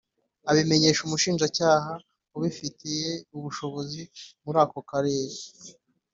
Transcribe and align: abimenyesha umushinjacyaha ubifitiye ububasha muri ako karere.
abimenyesha 0.49 1.01
umushinjacyaha 1.03 1.91
ubifitiye 2.37 3.11
ububasha 3.35 3.67
muri 4.43 4.57
ako 4.63 4.79
karere. 4.89 5.37